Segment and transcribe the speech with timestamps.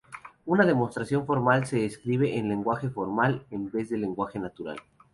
[0.47, 4.79] Una demostración formal se escribe en lenguaje formal en vez de lenguaje natural.